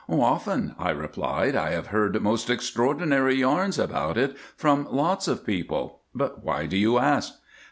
[0.09, 5.99] "Often," I replied, "I have heard most extraordinary yarns about it from lots of people;
[6.15, 7.35] but why do you ask?"